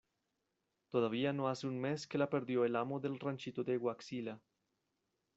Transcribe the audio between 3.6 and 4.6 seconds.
de Huaxila: